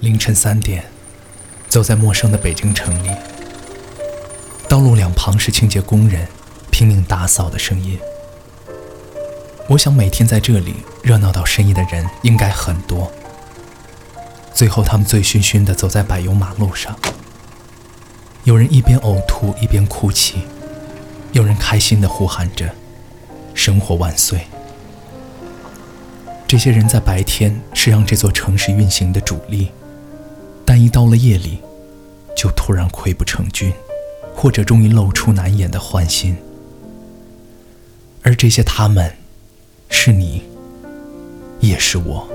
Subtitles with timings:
[0.00, 0.84] 凌晨三点，
[1.68, 3.10] 走在陌生的北京城里，
[4.68, 6.28] 道路两旁是清洁工人
[6.70, 7.98] 拼命打扫的声音。
[9.66, 13.10] 我想每天在这里热闹到深夜的人应该很多。
[14.54, 16.96] 最后，他们醉醺醺地走在柏油马路上，
[18.44, 20.42] 有人一边呕吐一边哭泣，
[21.32, 22.72] 有人开心地呼喊着
[23.52, 24.46] “生活万岁”。
[26.46, 29.72] 这些人在白天是让这座城市运行的主力。
[30.78, 31.58] 一到了夜里，
[32.36, 33.72] 就突然溃不成军，
[34.34, 36.36] 或者终于露出难掩的欢心。
[38.22, 39.12] 而这些他们，
[39.88, 40.42] 是你，
[41.60, 42.28] 也是我。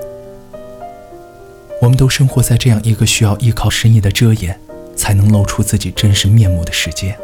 [1.81, 4.59] 我们都生活在这样一个需要依靠深夜的遮掩，
[4.95, 7.17] 才能露出自己真实面目的世界。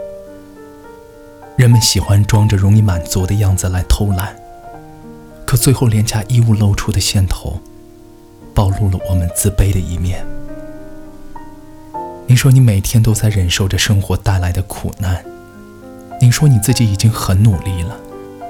[1.56, 4.36] 人们喜欢装着容易满足的样子来偷懒，
[5.46, 7.60] 可最后廉价衣物露出的线头，
[8.54, 10.26] 暴露了我们自卑的一面。
[12.30, 15.26] 你说你每天都在忍受着生活带来的苦难，
[16.22, 18.00] 你说你自己已经很努力了，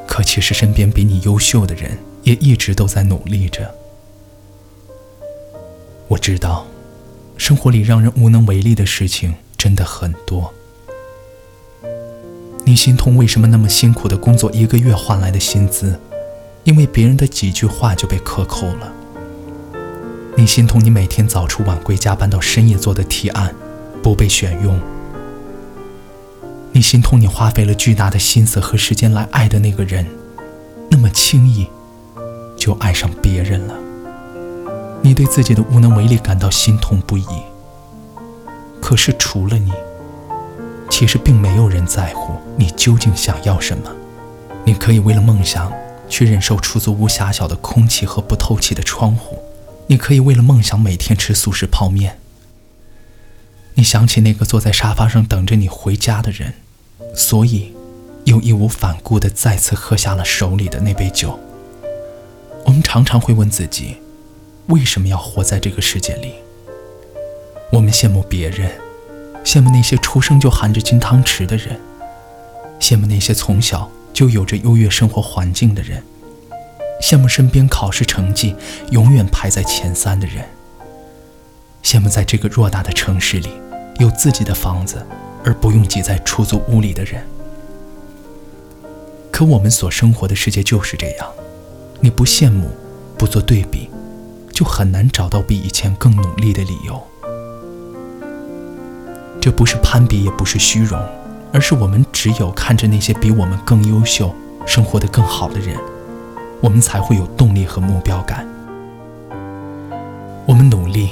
[0.06, 3.74] 可其实身边比你优秀的人也一直都在努力着。
[6.10, 6.68] 我知道，
[7.38, 10.54] 生活里让人无能为力的事情真的很多。
[12.66, 15.98] 你心痛为什么那么辛苦的工作，一个月换来的薪资，
[16.66, 18.92] 因为别人的几句话就被克扣了。
[20.36, 23.56] 你心痛你每天早出晚归加班到深夜做的提案。
[24.02, 24.80] 不被选用，
[26.72, 27.20] 你心痛。
[27.20, 30.06] 你花费了巨大的心思和时间来爱的那个人，
[30.90, 31.68] 那么轻易
[32.58, 33.76] 就爱上别人了。
[35.02, 37.26] 你对自己的无能为力感到心痛不已。
[38.82, 39.72] 可是除了你，
[40.90, 43.92] 其实并没有人在乎你究竟想要什么。
[44.66, 45.72] 你可以为了梦想
[46.08, 49.40] 去忍受出租屋狭小的空气和不透气的窗户，
[49.88, 52.20] 你可以为了梦想每天吃速食泡面。
[53.80, 56.54] 你想起那个坐在沙发上等着你回家的人，
[57.16, 57.74] 所以
[58.26, 61.40] 又义无反顾地再次喝下了手里的那杯酒。
[62.66, 63.96] 我们常常会问自己，
[64.68, 66.34] 为什么要活在这个世界里？
[67.72, 68.70] 我们羡慕别人，
[69.46, 71.80] 羡慕那些出生就含着金汤匙的人，
[72.82, 76.04] 羡慕那些从小就有着优越生活环境的人，
[77.02, 78.54] 羡慕身边考试成绩
[78.92, 80.44] 永远排在前三的人，
[81.82, 83.50] 羡慕在这个偌大的城市里。
[84.00, 85.06] 有自己的房子，
[85.44, 87.22] 而不用挤在出租屋里的人。
[89.30, 91.28] 可我们所生活的世界就是这样，
[92.00, 92.70] 你不羡慕，
[93.18, 93.90] 不做对比，
[94.54, 97.02] 就很难找到比以前更努力的理由。
[99.42, 100.98] 这不是攀比，也不是虚荣，
[101.52, 104.34] 而是我们只有看着那些比我们更优秀、
[104.66, 105.76] 生活的更好的人，
[106.62, 108.48] 我们才会有动力和目标感。
[110.46, 111.10] 我们努力，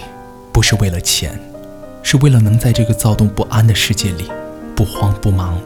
[0.54, 1.38] 不是为了钱。
[2.10, 4.32] 是为了能在这个躁动不安的世界里
[4.74, 5.60] 不慌不忙，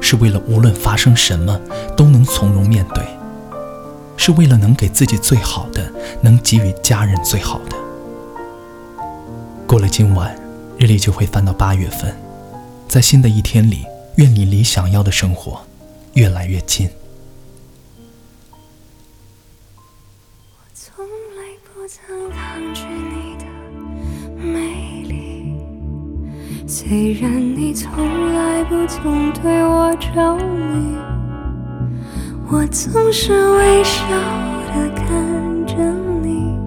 [0.00, 1.60] 是为了无论发生什么
[1.94, 3.04] 都能从容面对，
[4.16, 7.76] 是为了能给自己最好的，能给予家人最好的。
[9.66, 10.34] 过了今晚，
[10.78, 12.16] 日历就会翻到八月份，
[12.88, 13.84] 在新的一天里，
[14.14, 15.60] 愿你离想要的生活
[16.14, 16.88] 越来越近。
[26.90, 27.88] 虽然你从
[28.34, 30.96] 来不曾对我着迷，
[32.50, 34.02] 我总是微笑
[34.74, 35.06] 的看
[35.68, 35.76] 着
[36.20, 36.58] 你，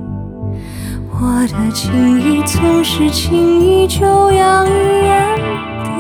[1.11, 1.91] 我的情
[2.21, 4.71] 意总是轻易就洋溢
[5.03, 5.35] 眼
[5.83, 5.91] 底。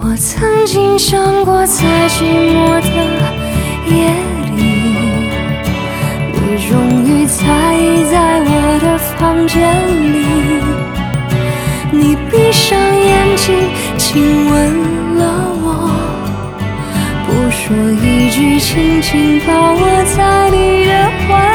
[0.00, 2.88] 我曾经想过，在寂寞的
[3.88, 4.12] 夜
[4.54, 4.60] 里，
[6.34, 6.38] 你
[6.68, 7.40] 终于在
[7.74, 9.56] 意在我的房间
[10.12, 10.69] 里。
[11.92, 13.54] 你闭上眼睛，
[13.98, 14.54] 亲吻
[15.16, 15.22] 了
[15.62, 15.90] 我，
[17.26, 19.82] 不说一句，轻轻抱我
[20.16, 20.90] 在你的
[21.26, 21.49] 怀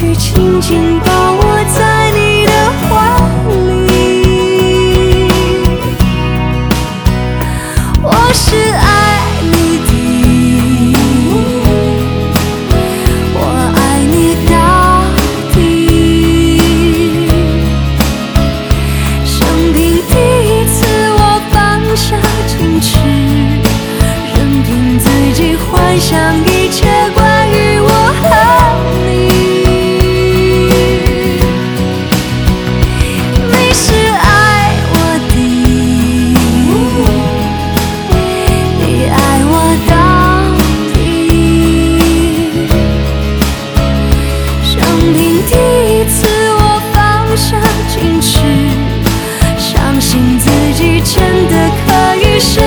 [0.00, 1.19] 去紧紧抱。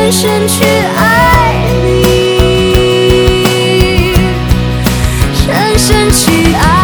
[0.03, 2.03] 深深去爱你
[5.33, 6.82] 深深去爱。